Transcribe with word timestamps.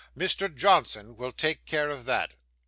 Mr. 0.17 0.51
Johnson 0.51 1.15
will 1.15 1.31
take 1.31 1.63
care 1.63 1.91
of 1.91 2.05
that. 2.05 2.33